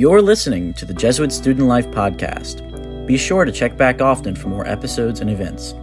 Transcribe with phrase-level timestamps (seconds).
[0.00, 3.06] You're listening to the Jesuit Student Life Podcast.
[3.06, 5.74] Be sure to check back often for more episodes and events.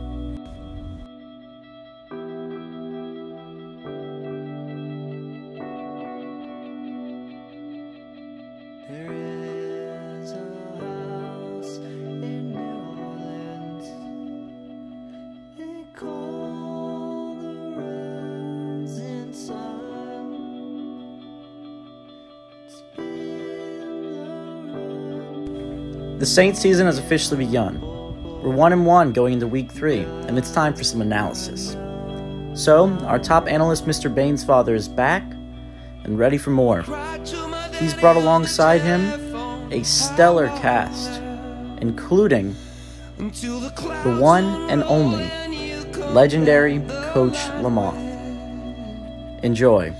[26.17, 27.80] The Saints season has officially begun.
[28.41, 31.77] We're one and one going into week three, and it's time for some analysis.
[32.59, 34.12] So, our top analyst, Mr.
[34.12, 35.21] Bainesfather, is back
[36.03, 36.81] and ready for more.
[37.76, 41.21] He's brought alongside him a stellar cast,
[41.84, 42.55] including
[43.20, 45.29] the one and only
[46.13, 46.79] legendary
[47.13, 47.93] Coach Lamoth.
[49.43, 49.93] Enjoy.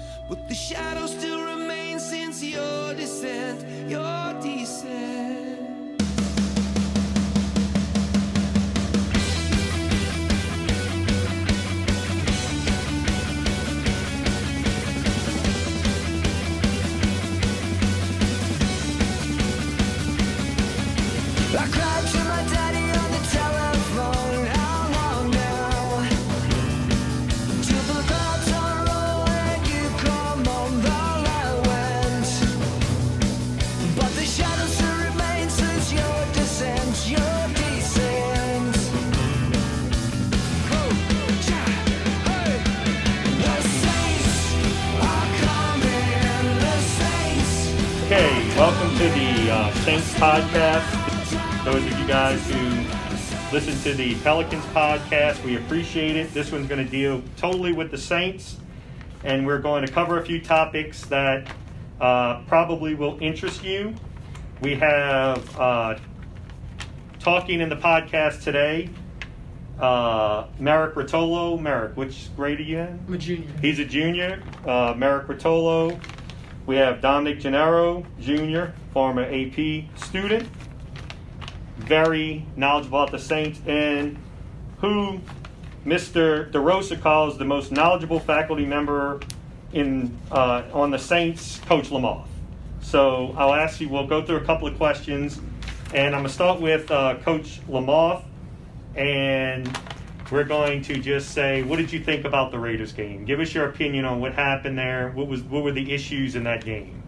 [49.88, 51.64] Saints podcast.
[51.64, 56.34] Those of you guys who listen to the Pelicans podcast, we appreciate it.
[56.34, 58.58] This one's going to deal totally with the Saints,
[59.24, 61.50] and we're going to cover a few topics that
[62.02, 63.96] uh, probably will interest you.
[64.62, 65.98] We have uh,
[67.20, 68.90] talking in the podcast today.
[69.80, 71.62] Uh, Merrick Rotolo.
[71.62, 73.00] Merrick, which grade are you in?
[73.08, 73.48] I'm a junior.
[73.62, 74.44] He's a junior.
[74.66, 75.98] Uh, Merrick Rotolo.
[76.68, 80.50] We have Dominic Gennaro, junior, former AP student,
[81.78, 84.18] very knowledgeable about the Saints, and
[84.80, 85.22] who
[85.86, 86.52] Mr.
[86.52, 89.22] DeRosa calls the most knowledgeable faculty member
[89.72, 92.28] in uh, on the Saints, Coach Lamoth.
[92.82, 93.88] So I'll ask you.
[93.88, 95.40] We'll go through a couple of questions,
[95.94, 98.26] and I'm gonna start with uh, Coach Lamoth,
[98.94, 99.74] and
[100.32, 103.26] we're going to just say, what did you think about the Raiders game?
[103.26, 105.12] Give us your opinion on what happened there.
[105.12, 107.04] What was what were the issues in that game?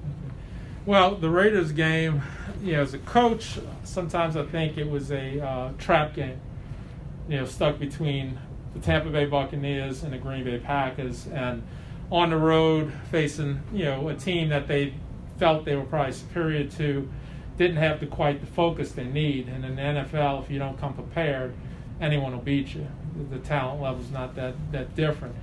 [0.85, 2.21] Well, the Raiders game,
[2.63, 6.39] you know, as a coach, sometimes I think it was a uh, trap game.
[7.27, 8.39] You know, stuck between
[8.73, 11.63] the Tampa Bay Buccaneers and the Green Bay Packers, and
[12.11, 14.93] on the road facing you know a team that they
[15.37, 17.09] felt they were probably superior to,
[17.57, 19.47] didn't have the quite the focus they need.
[19.47, 21.53] And in the NFL, if you don't come prepared,
[22.01, 22.87] anyone will beat you.
[23.29, 25.35] The, talent level's not that that different.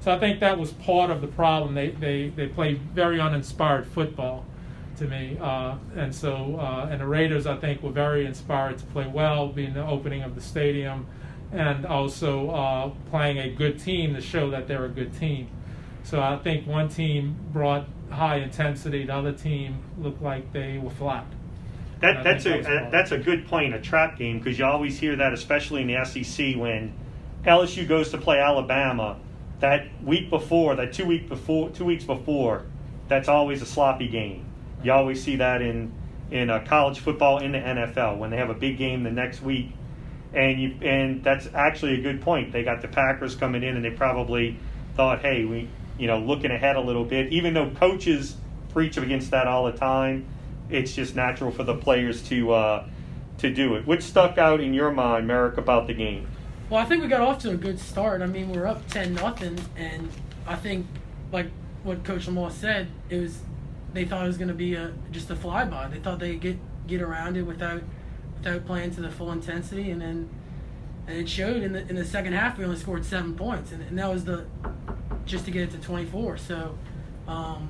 [0.00, 1.74] So I think that was part of the problem.
[1.74, 4.44] They they they played very uninspired football
[4.96, 5.36] to me.
[5.40, 9.48] Uh, and so, uh, and the Raiders, I think, were very inspired to play well,
[9.48, 11.06] being the opening of the stadium,
[11.52, 15.48] and also uh, playing a good team to show that they're a good team.
[16.04, 20.90] So I think one team brought high intensity, the other team looked like they were
[20.90, 21.26] flat.
[22.04, 24.98] That, that's a that uh, that's a good point, a trap game, because you always
[24.98, 26.92] hear that, especially in the SEC, when
[27.46, 29.18] LSU goes to play Alabama.
[29.60, 32.66] That week before, that two week before, two weeks before,
[33.08, 34.44] that's always a sloppy game.
[34.82, 35.92] You always see that in
[36.30, 39.40] in uh, college football, in the NFL, when they have a big game the next
[39.40, 39.70] week,
[40.34, 42.52] and you and that's actually a good point.
[42.52, 44.58] They got the Packers coming in, and they probably
[44.94, 48.36] thought, hey, we you know looking ahead a little bit, even though coaches
[48.74, 50.26] preach against that all the time
[50.70, 52.86] it's just natural for the players to uh,
[53.38, 53.86] to do it.
[53.86, 56.28] What stuck out in your mind, Merrick, about the game?
[56.70, 58.22] Well, I think we got off to a good start.
[58.22, 60.08] I mean, we're up ten nothing, and
[60.46, 60.86] I think,
[61.30, 61.48] like
[61.82, 63.40] what Coach Lamar said, it was
[63.92, 65.90] they thought it was going to be a just a flyby.
[65.90, 67.82] They thought they'd get get around it without
[68.38, 70.28] without playing to the full intensity, and then
[71.06, 72.56] and it showed in the in the second half.
[72.58, 74.46] We only scored seven points, and, and that was the
[75.26, 76.36] just to get it to twenty four.
[76.38, 76.76] So,
[77.28, 77.68] um,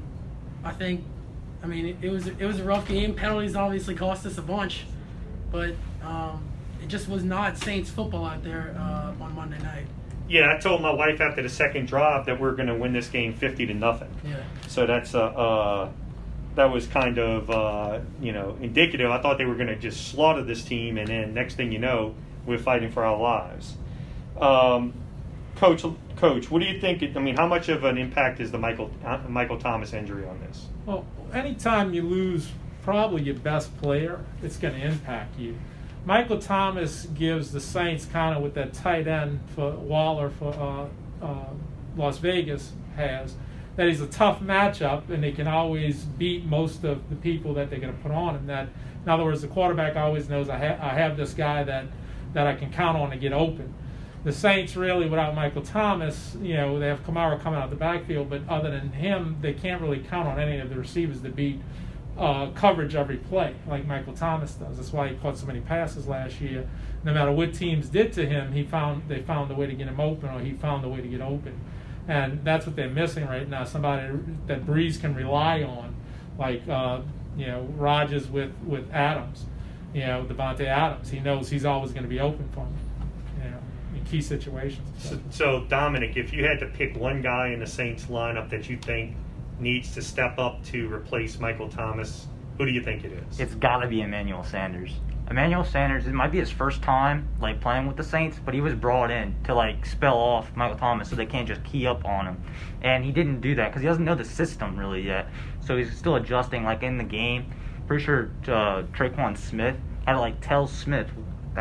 [0.63, 1.05] I think,
[1.65, 3.15] I mean, it, it was it was a rough game.
[3.15, 4.85] Penalties obviously cost us a bunch,
[5.51, 6.47] but um,
[6.83, 9.87] it just was not Saints football out there uh, on Monday night.
[10.29, 13.09] Yeah, I told my wife after the second drive that we're going to win this
[13.09, 14.15] game fifty to nothing.
[14.23, 14.43] Yeah.
[14.69, 15.93] So that's uh, uh
[16.55, 19.11] that was kind of uh, you know indicative.
[19.11, 21.79] I thought they were going to just slaughter this team, and then next thing you
[21.79, 22.15] know,
[22.45, 23.75] we're fighting for our lives.
[24.39, 24.93] Um,
[25.57, 25.85] Coach,
[26.17, 27.03] Coach, what do you think?
[27.17, 30.41] I mean, how much of an impact is the Michael uh, Michael Thomas injury on
[30.41, 30.67] this?
[30.87, 32.51] Well, anytime you lose
[32.83, 35.57] probably your best player, it's going to impact you.
[36.05, 41.25] Michael Thomas gives the Saints kind of with that tight end for Waller for uh,
[41.25, 41.47] uh,
[41.97, 43.37] Las Vegas has
[43.77, 47.71] that he's a tough matchup and they can always beat most of the people that
[47.71, 48.47] they're going to put on him.
[48.47, 48.69] That
[49.03, 51.87] in other words, the quarterback always knows I, ha- I have this guy that
[52.35, 53.73] that I can count on to get open.
[54.25, 58.31] The Saints really, without Michael Thomas, you know, they have Kamara coming out the backfield,
[58.31, 61.61] but other than him, they can't really count on any of the receivers to beat
[62.19, 64.77] uh, coverage every play like Michael Thomas does.
[64.77, 66.69] That's why he caught so many passes last year.
[67.03, 69.89] No matter what teams did to him, he found they found a way to get
[69.89, 71.59] him open, or he found a way to get open,
[72.09, 73.65] and that's what they're missing right now.
[73.65, 74.17] Somebody
[74.47, 75.95] that Brees can rely on,
[76.39, 77.01] like uh,
[77.37, 79.45] you know Rodgers with with Adams,
[79.93, 81.11] you know Davante Adams.
[81.11, 82.75] He knows he's always going to be open for him,
[83.97, 84.87] in key situations.
[84.99, 88.69] So, so, Dominic, if you had to pick one guy in the Saints lineup that
[88.69, 89.17] you think
[89.59, 92.27] needs to step up to replace Michael Thomas,
[92.59, 93.41] who do you think it is?
[93.41, 94.93] It's got to be Emmanuel Sanders.
[95.31, 98.61] Emmanuel Sanders, it might be his first time like playing with the Saints, but he
[98.61, 102.05] was brought in to like spell off Michael Thomas so they can't just key up
[102.05, 102.43] on him.
[102.83, 105.29] And he didn't do that because he doesn't know the system really yet.
[105.61, 107.51] So he's still adjusting like in the game.
[107.87, 109.77] Pretty sure uh, Tre'Quan Smith
[110.07, 111.09] had to like tell Smith,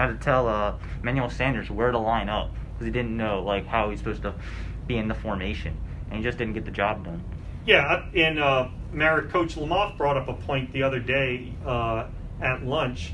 [0.01, 3.65] had to tell uh, Emmanuel Sanders where to line up because he didn't know like
[3.67, 4.33] how he's supposed to
[4.87, 5.77] be in the formation,
[6.09, 7.23] and he just didn't get the job done.
[7.65, 8.67] Yeah, and uh,
[9.29, 12.07] Coach Lamoth brought up a point the other day uh,
[12.41, 13.13] at lunch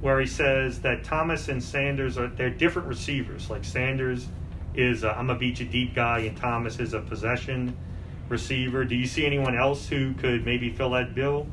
[0.00, 3.50] where he says that Thomas and Sanders are they're different receivers.
[3.50, 4.28] Like Sanders
[4.74, 7.76] is a, I'm gonna beat you deep guy, and Thomas is a possession
[8.28, 8.84] receiver.
[8.84, 11.46] Do you see anyone else who could maybe fill that bill?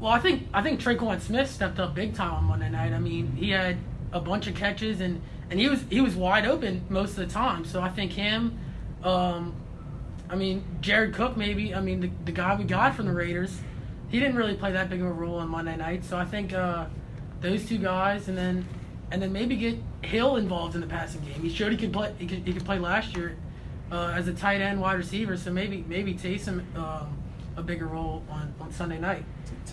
[0.00, 2.92] Well, I think I think Tre'Quan Smith stepped up big time on Monday night.
[2.92, 3.78] I mean, he had
[4.12, 5.20] a bunch of catches and
[5.50, 7.64] and he was he was wide open most of the time.
[7.64, 8.58] So I think him,
[9.02, 9.54] um,
[10.28, 11.74] I mean Jared Cook maybe.
[11.74, 13.60] I mean the the guy we got from the Raiders,
[14.08, 16.04] he didn't really play that big of a role on Monday night.
[16.04, 16.86] So I think uh,
[17.40, 18.66] those two guys and then
[19.10, 21.40] and then maybe get Hill involved in the passing game.
[21.40, 22.12] He showed he could play.
[22.18, 23.36] He could, he could play last year
[23.92, 25.36] uh, as a tight end wide receiver.
[25.36, 27.16] So maybe maybe Taysom um,
[27.56, 29.24] a bigger role on, on Sunday night.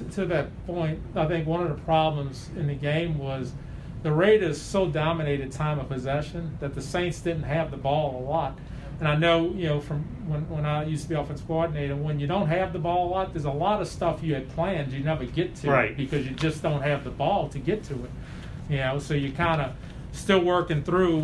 [0.10, 3.54] To, to that point, I think one of the problems in the game was
[4.04, 8.24] the Raiders so dominated time of possession that the Saints didn't have the ball a
[8.30, 8.58] lot.
[9.00, 12.20] And I know, you know, from when, when I used to be offensive coordinator, when
[12.20, 14.92] you don't have the ball a lot, there's a lot of stuff you had planned
[14.92, 15.98] you never get to Right.
[15.98, 18.12] because you just don't have the ball to get to it.
[18.70, 19.74] You know, so you kind of
[20.12, 21.24] still working through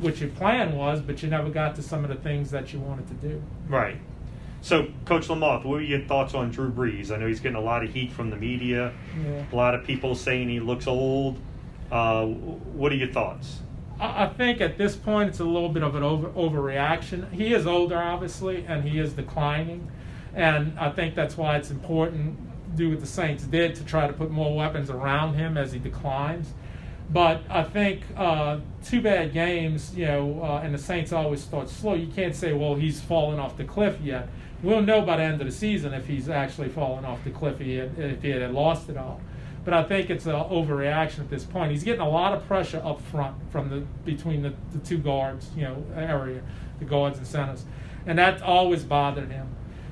[0.00, 2.78] what your plan was, but you never got to some of the things that you
[2.78, 3.42] wanted to do.
[3.68, 3.98] Right.
[4.60, 7.10] So, Coach Lamoth, what are your thoughts on Drew Brees?
[7.10, 8.92] I know he's getting a lot of heat from the media.
[9.24, 9.44] Yeah.
[9.52, 11.38] A lot of people saying he looks old.
[11.92, 13.60] Uh, what are your thoughts?
[14.00, 17.30] I I think at this point it's a little bit of an over overreaction.
[17.32, 19.90] He is older, obviously, and he is declining,
[20.34, 22.36] and I think that's why it's important
[22.72, 25.72] to do what the Saints did to try to put more weapons around him as
[25.72, 26.52] he declines.
[27.10, 31.70] But I think uh, two bad games, you know, uh, and the Saints always start
[31.70, 31.94] slow.
[31.94, 34.28] You can't say, well, he's fallen off the cliff yet.
[34.62, 37.60] We'll know by the end of the season if he's actually fallen off the cliff,
[37.60, 39.20] if he had, lost it all.
[39.64, 41.70] But I think it's an overreaction at this point.
[41.70, 45.50] He's getting a lot of pressure up front from the between the, the two guards,
[45.56, 46.42] you know, area,
[46.78, 47.64] the guards and centers,
[48.06, 49.48] and that always bothered him.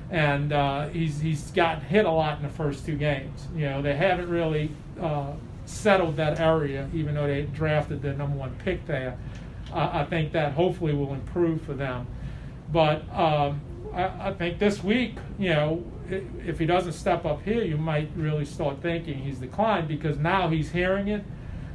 [0.09, 3.47] And uh, he's he's gotten hit a lot in the first two games.
[3.55, 5.33] You know, they haven't really uh,
[5.65, 9.17] settled that area, even though they drafted the number one pick there.
[9.71, 12.07] I I think that hopefully will improve for them.
[12.71, 13.61] But um,
[13.93, 18.09] I, I think this week, you know, if he doesn't step up here, you might
[18.15, 21.23] really start thinking he's declined because now he's hearing it,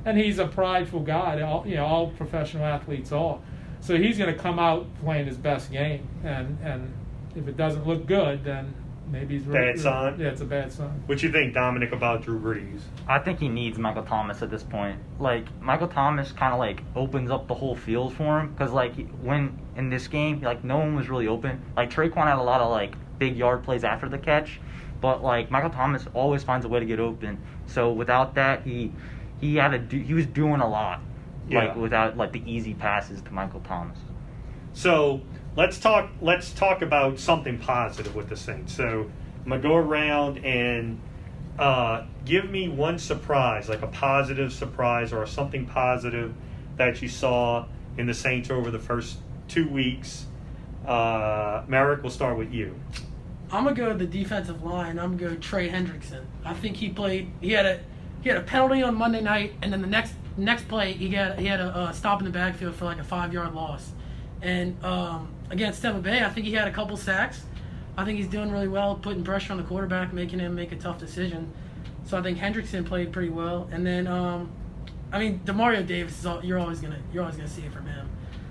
[0.04, 1.40] and he's a prideful guy.
[1.42, 3.38] All, you know, all professional athletes are.
[3.80, 6.92] So he's going to come out playing his best game, and and
[7.34, 8.74] if it doesn't look good, then
[9.12, 9.74] maybe he's right.
[9.74, 10.18] Bad sign?
[10.18, 11.02] Yeah, it's a bad sign.
[11.06, 12.80] What you think, Dominic, about Drew Brees?
[13.06, 14.98] I think he needs Michael Thomas at this point.
[15.20, 18.94] Like Michael Thomas kind of like opens up the whole field for him because like
[19.20, 21.62] when in this game, like no one was really open.
[21.76, 24.60] Like Tre'Quan had a lot of like big yard plays after the catch,
[25.00, 27.38] but like Michael Thomas always finds a way to get open.
[27.66, 28.92] So without that, he
[29.40, 31.00] he had a do he was doing a lot.
[31.48, 31.66] Yeah.
[31.66, 33.98] Like without like the easy passes to Michael Thomas.
[34.72, 35.20] So
[35.56, 36.10] let's talk.
[36.20, 38.74] Let's talk about something positive with the Saints.
[38.74, 39.10] So
[39.44, 41.00] I'm gonna go around and
[41.58, 46.34] uh, give me one surprise, like a positive surprise or something positive
[46.76, 47.66] that you saw
[47.98, 49.18] in the Saints over the first
[49.48, 50.26] two weeks.
[50.86, 52.74] Uh, Merrick, we'll start with you.
[53.50, 54.98] I'm gonna go to the defensive line.
[54.98, 56.24] I'm gonna go Trey Hendrickson.
[56.44, 57.30] I think he played.
[57.40, 57.80] He had a
[58.22, 61.38] he had a penalty on Monday night, and then the next next play he got
[61.38, 63.92] he had a uh, stop in the backfield for like a five yard loss.
[64.40, 67.42] And um, against Tampa Bay, I think he had a couple sacks.
[67.96, 70.76] I think he's doing really well, putting pressure on the quarterback, making him make a
[70.76, 71.52] tough decision.
[72.04, 74.50] So I think Hendrickson played pretty well, and then um,
[75.12, 77.86] I mean Demario Davis is all, you're always gonna you're always gonna see it from
[77.86, 78.08] him.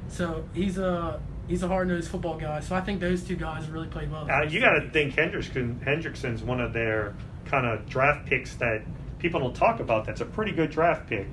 [0.08, 2.60] So he's a he's a hard nosed football guy.
[2.62, 4.30] So I think those two guys really played well.
[4.30, 7.16] Uh, you got to think Hendrickson, Hendrickson's one of their
[7.46, 8.84] kind of draft picks that
[9.20, 10.06] people don't talk about.
[10.06, 11.28] That's a pretty good draft pick.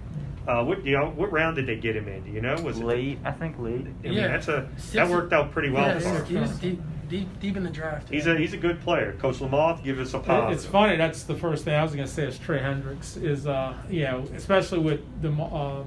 [0.49, 2.25] Uh, what you know, what round did they get him in?
[2.25, 2.55] Do you know?
[2.63, 2.85] Was it?
[2.85, 3.83] Late, I think late.
[3.83, 4.29] I mean, Yeah.
[4.29, 5.87] that's a that worked out pretty well.
[5.87, 6.27] Yeah, for he was, him.
[6.27, 8.09] he was deep, deep deep in the draft.
[8.09, 8.33] He's yeah.
[8.33, 9.13] a he's a good player.
[9.21, 10.53] Coach Lamoth, give us a It- positive.
[10.57, 10.97] It's funny.
[10.97, 12.25] That's the first thing I was going to say.
[12.25, 15.85] Is Trey Hendricks is uh you know especially with the uh,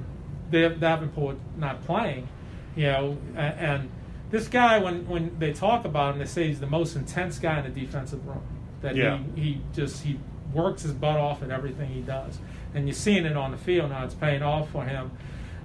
[0.52, 2.28] Dav- Davenport not playing,
[2.76, 3.90] you know, and
[4.30, 7.58] this guy when when they talk about him, they say he's the most intense guy
[7.58, 8.44] in the defensive room.
[8.82, 9.18] That Yeah.
[9.36, 10.20] he he just he
[10.54, 12.38] works his butt off at everything he does,
[12.74, 14.04] and you're seeing it on the field now.
[14.06, 15.12] It's paying off for him.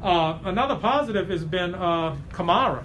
[0.03, 2.85] Uh, another positive has been uh, Kamara.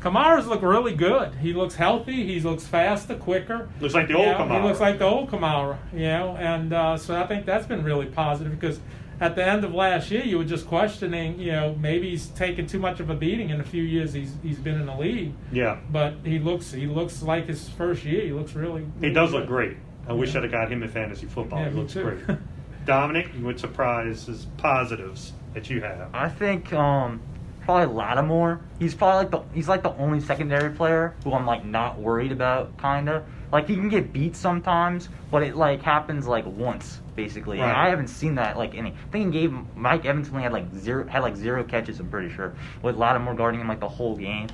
[0.00, 1.32] Kamara's look really good.
[1.36, 2.26] He looks healthy.
[2.26, 3.68] He looks faster, quicker.
[3.80, 4.60] Looks like the old know, Kamara.
[4.60, 7.84] He looks like the old Kamara, you know, and uh, so I think that's been
[7.84, 8.80] really positive because
[9.20, 12.66] at the end of last year, you were just questioning, you know, maybe he's taken
[12.66, 15.32] too much of a beating in a few years he's he's been in the league,
[15.52, 18.22] yeah, but he looks he looks like his first year.
[18.22, 18.84] He looks really.
[19.00, 19.40] he does good.
[19.40, 19.76] look great.
[20.08, 21.60] I wish I'd have got him in fantasy football.
[21.60, 22.02] Yeah, he looks too.
[22.02, 22.38] great.
[22.84, 26.14] Dominic, what surprises positives that you have?
[26.14, 27.20] I think um,
[27.64, 28.60] probably Lattimore.
[28.78, 32.32] He's probably like the he's like the only secondary player who I'm like not worried
[32.32, 32.76] about.
[32.78, 37.58] Kinda like he can get beat sometimes, but it like happens like once basically.
[37.58, 37.86] And Right.
[37.86, 38.90] I haven't seen that like any.
[38.90, 42.00] I think he gave Mike Evans only had like zero had like zero catches.
[42.00, 44.48] I'm pretty sure with Lattimore guarding him like the whole game.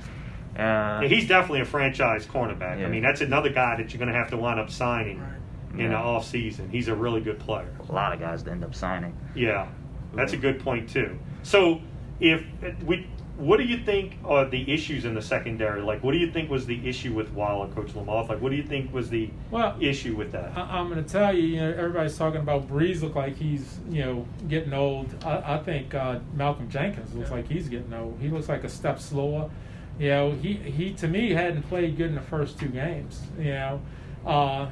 [0.55, 2.83] Uh, Yeah, he's definitely a franchise cornerback.
[2.83, 5.38] I mean, that's another guy that you're going to have to wind up signing Right.
[5.73, 5.87] In Yeah.
[5.89, 6.67] the off season.
[6.69, 7.69] He's a really good player.
[7.87, 9.15] a lot of guys to end up signing.
[9.35, 9.67] Yeah,
[10.13, 11.17] that's a good point too.
[11.43, 11.81] So,
[12.19, 12.43] if
[12.85, 13.07] we,
[13.37, 15.81] what do you think are the issues in the secondary?
[15.81, 18.27] Like, what do you think was the issue with Waller, Coach Lamoth?
[18.29, 20.51] Like, what do you think was the Well, issue with that?
[20.57, 23.79] I, I'm going to tell you, you know, everybody's talking about Brees look like he's,
[23.89, 25.13] you know, getting old.
[25.23, 28.17] I, I think uh, Malcolm Jenkins looks like he's getting old.
[28.19, 29.49] He looks like a step slower.
[29.97, 33.21] You know, he, he to me hadn't played good in the first two games.
[33.37, 33.81] You know,
[34.25, 34.67] uh,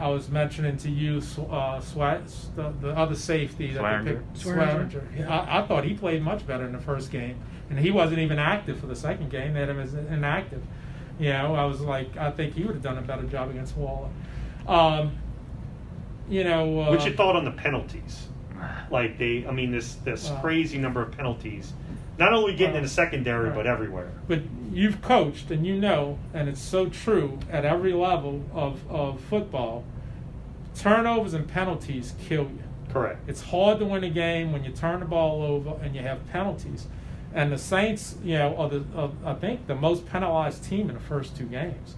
[0.00, 2.22] I was mentioning to you uh, Swat,
[2.56, 4.04] the, the other safety that they Swearinger.
[4.04, 4.90] picked, Swearinger.
[4.90, 5.28] Swearinger.
[5.30, 7.36] I, I thought he played much better in the first game,
[7.68, 9.54] and he wasn't even active for the second game.
[9.54, 10.62] They had him as inactive.
[11.18, 13.76] You know, I was like, I think he would have done a better job against
[13.76, 14.08] Waller.
[14.66, 15.12] Um,
[16.28, 18.28] you know, uh, What's your thought on the penalties?
[18.90, 21.72] Like they, I mean, this this Well- crazy number of penalties,
[22.20, 23.54] not only getting in the uh, secondary Right.
[23.56, 24.12] but everywhere.
[24.28, 29.18] But you've coached and you know, and it's so true at every level of, of
[29.22, 29.84] football.
[30.76, 32.62] Turnovers and penalties kill you.
[32.92, 33.20] Correct.
[33.28, 36.24] It's hard to win a game when you turn the ball over and you have
[36.30, 36.86] penalties.
[37.32, 40.94] And the Saints, you know, are the are, I think the most penalized team in
[40.94, 41.94] the first two games.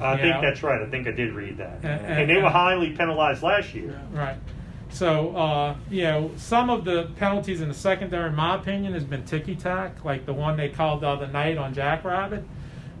[0.00, 0.40] I think Yeah.
[0.40, 0.80] that's right.
[0.80, 1.78] I think I did read that.
[1.82, 4.00] And- And, and- they were highly penalized last year.
[4.12, 4.36] Right.
[4.90, 9.04] So, uh, you know, some of the penalties in the secondary, in my opinion, has
[9.04, 12.44] been ticky tack, like the one they called the other night on Jackrabbit.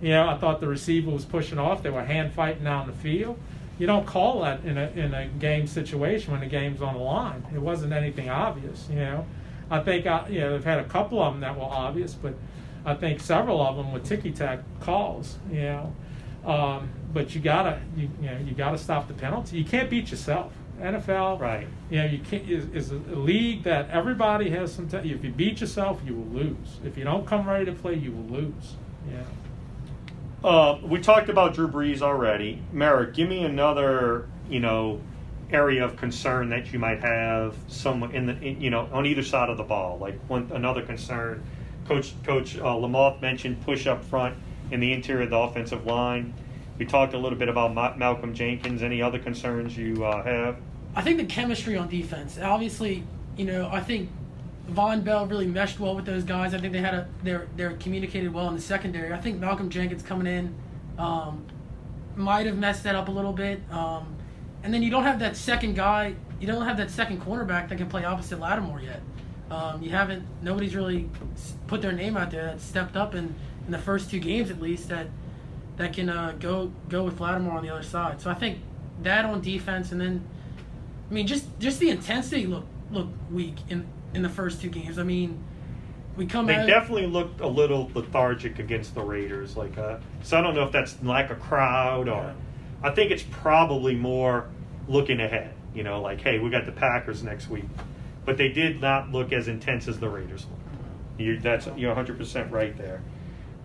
[0.00, 1.82] You know, I thought the receiver was pushing off.
[1.82, 3.38] They were hand fighting down the field.
[3.78, 7.00] You don't call that in a in a game situation when the game's on the
[7.00, 7.44] line.
[7.54, 8.86] It wasn't anything obvious.
[8.90, 9.26] You know,
[9.70, 12.34] I think I, you know they've had a couple of them that were obvious, but
[12.84, 15.38] I think several of them were ticky tack calls.
[15.50, 15.94] You know,
[16.44, 19.56] um, but you gotta you, you know you gotta stop the penalty.
[19.56, 20.52] You can't beat yourself.
[20.80, 21.66] NFL, Right.
[21.90, 24.88] You know, you can't is, is a league that everybody has some.
[24.88, 26.80] T- if you beat yourself, you will lose.
[26.84, 28.76] If you don't come ready to play, you will lose.
[29.10, 30.48] Yeah.
[30.48, 32.62] Uh, we talked about Drew Brees already.
[32.72, 35.00] Merrick, give me another, you know,
[35.52, 39.22] area of concern that you might have some in the, in, you know, on either
[39.22, 39.98] side of the ball.
[39.98, 41.42] Like one another concern.
[41.86, 44.36] Coach Coach uh, Lamoth mentioned push up front
[44.70, 46.32] in the interior of the offensive line.
[46.78, 48.82] We talked a little bit about Ma- Malcolm Jenkins.
[48.82, 50.56] Any other concerns you uh, have?
[50.94, 52.38] I think the chemistry on defense.
[52.38, 53.04] Obviously,
[53.36, 54.10] you know, I think
[54.68, 56.54] Vonn Bell really meshed well with those guys.
[56.54, 59.12] I think they had a they're they're communicated well in the secondary.
[59.12, 60.54] I think Malcolm Jenkins coming in
[60.98, 61.44] um,
[62.16, 63.60] might have messed that up a little bit.
[63.70, 64.16] Um,
[64.62, 66.14] and then you don't have that second guy.
[66.38, 69.00] You don't have that second cornerback that can play opposite Lattimore yet.
[69.50, 70.24] Um, you haven't.
[70.42, 71.08] Nobody's really
[71.66, 73.34] put their name out there that stepped up in,
[73.66, 75.08] in the first two games at least that
[75.76, 78.20] that can uh, go go with Lattimore on the other side.
[78.20, 78.58] So I think
[79.02, 80.24] that on defense, and then
[81.10, 84.98] I mean just just the intensity looked looked weak in in the first two games.
[84.98, 85.42] I mean,
[86.16, 89.56] we come They definitely looked a little lethargic against the Raiders.
[89.56, 92.34] Like, uh, so I don't know if that's lack of crowd or.
[92.82, 94.48] I think it's probably more
[94.88, 95.52] looking ahead.
[95.74, 97.66] You know, like, hey, we got the Packers next week,
[98.24, 100.58] but they did not look as intense as the Raiders look.
[101.18, 103.02] You, that's you're 100 percent right there.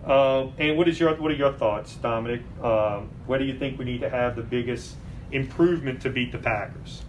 [0.06, 2.42] Uh, and what is your what are your thoughts, Dominic?
[2.62, 4.96] Um, where do you think we need to have the biggest
[5.32, 7.02] improvement to beat the Packers?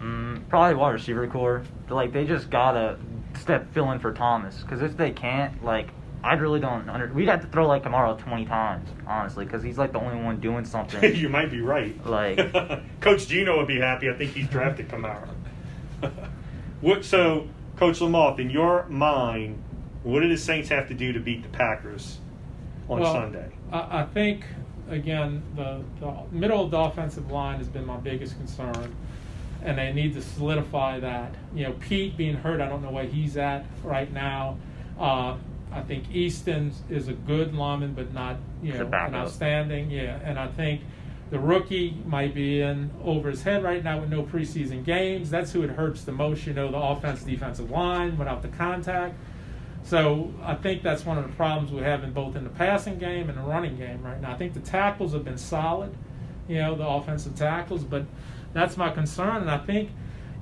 [0.00, 1.62] Mm, probably wide receiver corps.
[1.88, 2.98] Like they just gotta
[3.38, 5.88] step fill in for Thomas because if they can't, like
[6.22, 7.12] I really don't under.
[7.12, 10.40] We'd have to throw like Kamara twenty times, honestly, because he's like the only one
[10.40, 11.14] doing something.
[11.16, 12.04] you might be right.
[12.06, 12.38] Like-
[13.00, 14.08] Coach Gino would be happy.
[14.10, 15.28] I think he's drafted Kamara.
[16.80, 17.04] what?
[17.04, 19.62] So, Coach Lamoth, in your mind,
[20.02, 22.18] what do the Saints have to do to beat the Packers
[22.88, 23.50] on Well, Sunday?
[23.72, 24.44] I, I think
[24.88, 28.94] again the, the middle of the offensive line has been my biggest concern,
[29.62, 31.34] and they need to solidify that.
[31.54, 34.56] You know, Peat being hurt, I don't know where he's at right now.
[34.98, 35.36] Uh,
[35.72, 39.90] I think Easton is a good lineman, but not you know an outstanding.
[39.90, 40.80] Yeah, and I think
[41.30, 45.28] the rookie might be in over his head right now with no preseason games.
[45.28, 46.46] That's who it hurts the most.
[46.46, 49.14] You know, the offense defensive line without the contact.
[49.84, 53.28] So I think that's one of the problems we're having both in the passing game
[53.28, 54.32] and the running game right now.
[54.32, 55.94] I think the tackles have been solid,
[56.46, 58.04] you know, the offensive tackles, but
[58.52, 59.42] that's my concern.
[59.42, 59.90] And I think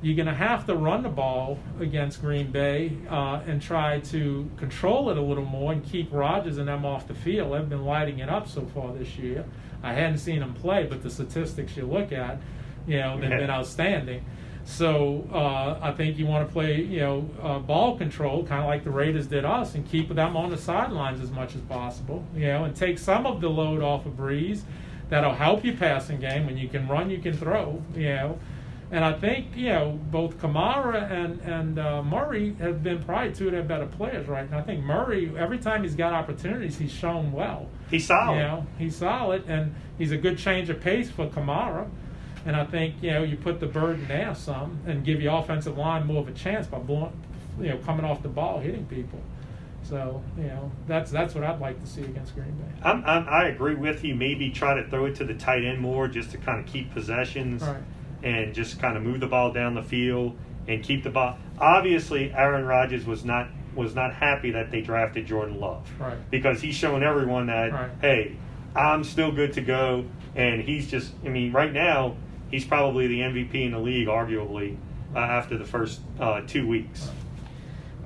[0.02, 4.50] you're going to have to run the ball against Green Bay uh, and try to
[4.56, 7.52] control it a little more and keep Rodgers and them off the field.
[7.52, 9.44] They've been lighting it up so far this year.
[9.82, 12.38] I hadn't seen them play, but the statistics you look at,
[12.86, 14.25] you know, they've been outstanding.
[14.64, 18.66] So uh, I think you want to play, you know, uh, ball control, kind of
[18.66, 22.25] like the Raiders did us, and keep them on the sidelines as much as possible,
[22.34, 24.62] you know, and take some of the load off of Brees.
[25.08, 26.46] That'll help you passing game.
[26.46, 28.38] When you can run, you can throw, you know.
[28.90, 33.46] And I think, you know, both Kamara and and uh, Murray have been probably two
[33.46, 34.58] of their better players right now.
[34.58, 37.68] I think Murray, every time he's got opportunities, he's shown well.
[37.90, 38.36] He's solid.
[38.36, 41.88] You know, he's solid, and he's a good change of pace for Kamara.
[42.44, 45.76] And I think you know you put the burden there some and give your offensive
[45.76, 47.12] line more of a chance by blowing,
[47.60, 49.20] you know, coming off the ball, hitting people.
[49.88, 52.64] So you know that's that's what I'd like to see against Green Bay.
[52.83, 54.14] I'm, I'm, I agree with you.
[54.14, 56.93] Maybe try to throw it to the tight end more just to kind of keep
[56.93, 57.83] possessions Right.
[58.23, 61.38] and just kind of move the ball down the field and keep the ball.
[61.61, 66.17] Obviously, Aaron Rodgers was not was not happy that they drafted Jordan Love Right.
[66.30, 67.91] because he's showing everyone that Right.
[68.00, 68.37] hey,
[68.75, 71.13] I'm still good to go, and he's just.
[71.25, 72.17] I mean, right now
[72.50, 74.76] he's probably the MVP in the league, arguably
[75.15, 77.08] uh, after the first uh, two weeks.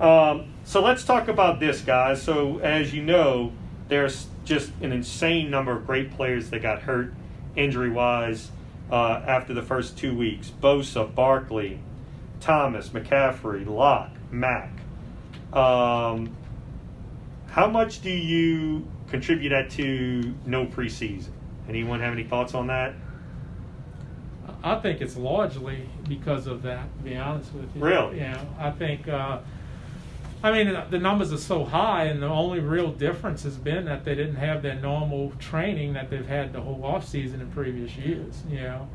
[0.01, 2.23] Um, so let's talk about this, guys.
[2.23, 3.53] So as you know,
[3.89, 7.13] there's just an insane number of great players that got hurt
[7.55, 8.51] injury wise
[8.91, 10.51] uh, after the first two weeks.
[10.61, 11.81] Bosa, Barkley,
[12.41, 14.73] Thomas, McCaffrey, Lock, Mack.
[15.53, 16.35] Um,
[17.49, 21.31] how much do you contribute that to no preseason?
[21.69, 22.95] Anyone have any thoughts on that?
[24.63, 26.87] I think it's largely because of that.
[26.99, 28.19] To be honest with you, Really?
[28.19, 29.07] Yeah, I think.
[29.09, 29.41] Uh,
[30.43, 34.05] I mean, the numbers are so high, and the only real difference has been that
[34.05, 37.95] they didn't have their normal training that they've had the whole off season in previous
[37.97, 38.43] years.
[38.49, 38.89] You know,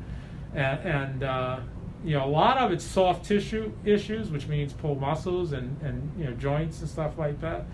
[0.55, 1.59] and, and uh,
[2.03, 6.11] you know a lot of it's soft tissue issues, which means pulled muscles and and
[6.17, 7.65] you know joints and stuff like that.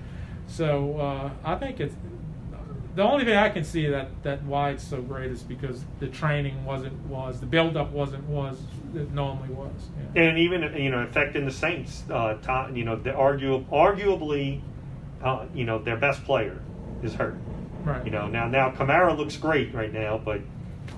[0.47, 1.95] So uh, I think it's
[2.95, 6.07] the only thing I can see that, that why it's so great is because the
[6.07, 8.61] training wasn't was the build up wasn't was
[8.95, 9.71] it normally was.
[10.15, 10.23] Yeah.
[10.23, 12.03] and even you know affecting the Saints.
[12.09, 14.61] Uh, Tom, you know, the argu- arguably,
[15.23, 16.59] uh, you know, their best player
[17.03, 17.37] is hurt.
[17.83, 18.05] Right.
[18.05, 20.41] You know, now now Kamara looks great right now, but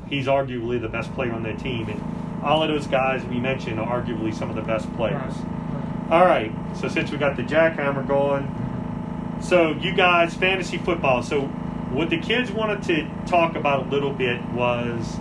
[0.08, 3.80] he's arguably the best player on their team, and all of those guys we mentioned
[3.80, 5.34] are arguably some of the best players.
[5.36, 6.12] right.
[6.12, 11.24] All right, so since we got the jackhammer going, so you guys fantasy football.
[11.24, 11.44] So
[11.92, 15.18] what the kids wanted to talk about a little bit was,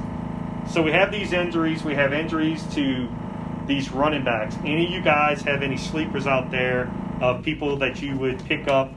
[0.68, 1.85] so we have these injuries.
[1.85, 3.09] We have injuries to
[3.66, 4.57] these running backs.
[4.64, 8.68] Any of you guys have any sleepers out there of people that you would pick
[8.68, 8.92] up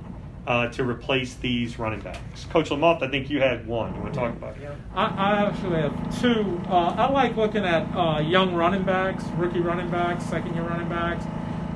[0.47, 2.45] uh, to replace these running backs?
[2.45, 3.95] Coach Lamont, I think you had one.
[3.95, 4.69] You want to talk about it?
[4.93, 6.61] I, I actually have two.
[6.67, 10.89] Uh, I like looking at uh, young running backs, rookie running backs, second year running
[10.89, 11.25] backs,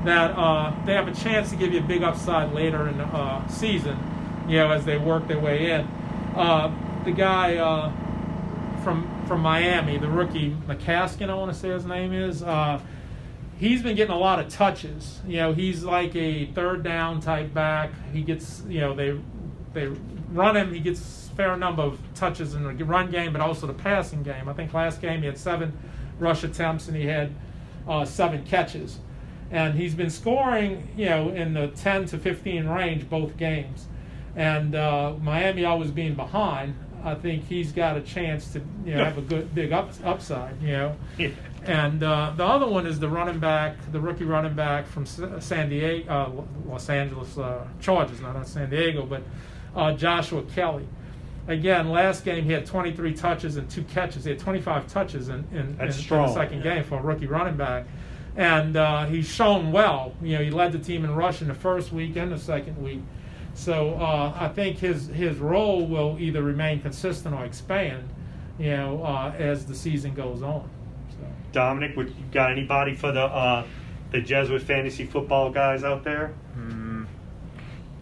[0.06, 3.06] that uh, they have a chance to give you a big upside later in the
[3.06, 3.98] uh, season,
[4.48, 5.82] you know, as they work their way in.
[6.36, 6.74] Uh,
[7.06, 7.92] the guy uh,
[8.84, 12.42] from from Miami, the rookie McCaskill, I want to say his name is.
[12.42, 12.82] Uh,
[13.60, 15.20] he's been getting a lot of touches.
[15.28, 17.92] You know, he's like a third down type back.
[18.12, 19.20] He gets, you know, they
[19.74, 19.86] they
[20.32, 20.74] run him.
[20.74, 24.24] He gets a fair number of touches in the run game, but also the passing
[24.24, 24.50] game.
[24.50, 25.78] I think last game he had seven
[26.18, 27.32] rush attempts and he had
[27.88, 28.98] uh, seven catches,
[29.52, 33.86] and he's been scoring, you know, in the 10 to 15 range both games.
[34.36, 39.04] And uh, Miami always being behind, I think he's got a chance to, you know,
[39.04, 40.62] have a good big up, upside.
[40.62, 40.96] You know.
[41.18, 41.30] Yeah.
[41.64, 45.70] And uh, the other one is the running back, the rookie running back from San
[45.70, 49.24] Diego, uh, Los Angeles uh, Chargers, not not San Diego, but
[49.76, 50.88] uh, Joshua Kelley.
[51.48, 54.24] again, last game he had 23 touches and two catches.
[54.24, 57.28] He had 25 touches in, in, in, That's in the second game for a rookie
[57.28, 57.86] running back.
[58.38, 60.14] And uh, he's shown well.
[60.22, 63.02] You know, he led the team in rushing the first week and the second week.
[63.60, 68.08] So uh, I think his his role will either remain consistent or expand.
[68.58, 70.70] You know, uh, as the season goes on.
[71.10, 71.28] So.
[71.52, 73.66] Dominic, would you got anybody for the uh,
[74.12, 76.28] the Jesuit fantasy football guys out there?
[76.54, 77.04] Hmm.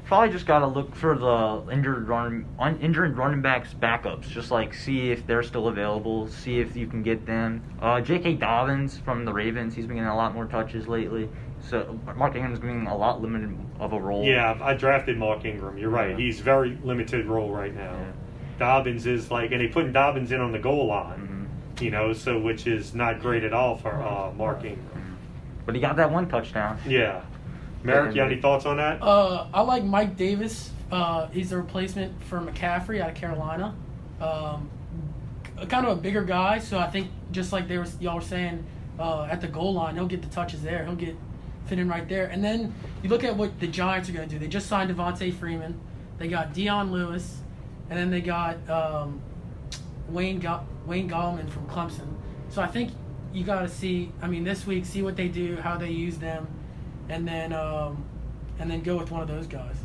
[0.06, 4.30] Probably just got to look for the injured run, un, injured running backs backups.
[4.30, 6.28] Just like see if they're still available.
[6.28, 7.64] See if you can get them.
[7.82, 8.36] Uh, J.K.
[8.36, 9.74] Dobbins from the Ravens.
[9.74, 11.28] He's been getting a lot more touches lately.
[11.62, 14.24] So Mark Ingram's getting a lot limited of a role.
[14.24, 15.78] Yeah, I drafted Mark Ingram.
[15.78, 16.12] You're right.
[16.12, 16.18] Yeah.
[16.18, 17.92] He's very limited role right now.
[17.92, 18.12] Yeah.
[18.60, 21.48] Dobbins is like, and they putting Dobbins in on the goal line.
[21.78, 21.82] Mhm.
[21.82, 25.18] You know, so which is not great at all for uh, Mark Ingram.
[25.66, 26.78] But he got that one touchdown.
[26.88, 27.22] Yeah.
[27.84, 29.02] Merrick, you have any thoughts on that?
[29.02, 30.72] Uh, I like Mike Davis.
[30.92, 33.76] Uh, he's the replacement for McCaffrey out of Carolina.
[34.20, 34.70] Um,
[35.70, 38.64] kind of a bigger guy, so I think just like they were y'all were saying
[38.98, 40.84] uh, at the goal line, he'll get the touches there.
[40.86, 41.16] He'll get
[41.68, 42.28] fit in right there.
[42.28, 44.40] And then you look at what the Giants are going to do.
[44.40, 45.80] They just signed Devonta Freeman.
[46.18, 47.38] They got Dion Lewis,
[47.90, 49.22] and then they got um,
[50.10, 52.08] Wayne Ga- Wayne Gallman from Clemson.
[52.50, 52.92] So I think
[53.34, 54.12] you got to see.
[54.22, 56.48] I mean, this week, see what they do, how they use them,
[57.10, 58.04] and then um,
[58.60, 59.76] and then go with one of those guys.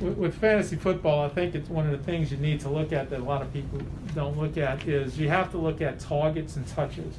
[0.00, 2.92] with, with fantasy football, I think it's one of the things you need to look
[2.92, 3.80] at that a lot of people
[4.14, 7.14] don't look at is you have to look at targets and touches.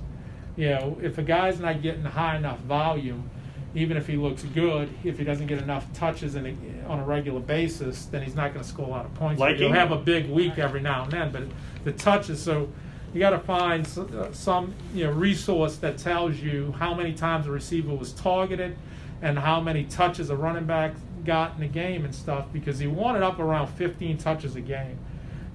[0.60, 3.30] You know, if a guy's not getting high enough volume,
[3.76, 7.04] even if he looks good, if he doesn't get enough touches in a, on a
[7.06, 9.40] regular basis, then he's not going to score a lot of points.
[9.40, 11.44] Like He'll have a big week every now and then, but
[11.86, 12.44] the touches.
[12.44, 12.68] So
[13.14, 17.48] you got to find uh, some you know resource that tells you how many times
[17.48, 18.76] a receiver was targeted
[19.22, 20.94] and how many touches a running back
[21.24, 25.00] got in the game and stuff because he wanted up around 15 touches a game.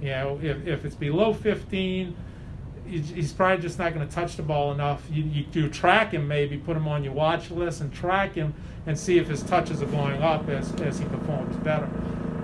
[0.00, 2.16] You know, if, if it's below 15,
[2.86, 5.02] he's probably just not going to touch the ball enough.
[5.10, 8.54] You, you do track him, maybe put him on your watch list and track him
[8.86, 11.88] and see if his touches are going up as, as he performs better.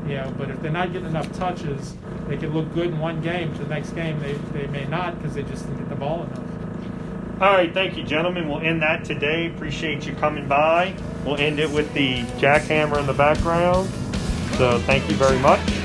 [0.06, 1.94] You know, but if they're not getting enough touches,
[2.26, 3.54] they can look good in one game.
[3.54, 7.40] The next game, they, they may not because they just didn't get the ball enough.
[7.40, 8.48] All right, thank you, gentlemen.
[8.48, 9.46] We'll end that today.
[9.46, 10.94] Appreciate you coming by.
[11.24, 13.88] We'll end it with the jackhammer in the background.
[14.56, 15.79] So thank you very much.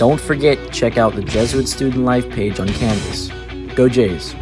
[0.00, 3.28] Don't forget, to check out the Jesuit Student Life page on Canvas.
[3.74, 4.34] Go Jays!